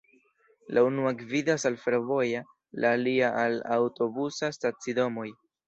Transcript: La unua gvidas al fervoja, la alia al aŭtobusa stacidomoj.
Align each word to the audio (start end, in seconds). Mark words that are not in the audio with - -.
La 0.77 0.83
unua 0.85 1.11
gvidas 1.19 1.65
al 1.71 1.77
fervoja, 1.83 2.41
la 2.87 2.95
alia 2.97 3.31
al 3.45 3.61
aŭtobusa 3.79 4.53
stacidomoj. 4.59 5.31